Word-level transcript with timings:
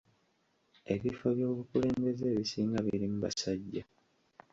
Ebifo 0.93 1.27
by'obukulembeze 1.37 2.23
ebisinga 2.33 2.77
birimu 2.85 3.17
basajja. 3.23 3.83